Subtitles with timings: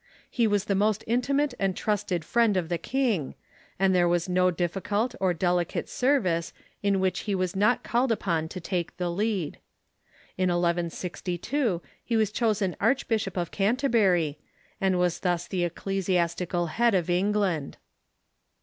[0.31, 3.35] He was the most intimate and trusted friend of the king,
[3.77, 8.47] and there was no difficult or delicate service in which he Avas not called upon
[8.49, 9.59] to take the lead.
[10.39, 14.39] In 11C2 he was chosen Archbishop of Canterbury,
[14.81, 17.77] and was thus the ecclesiastical head of England.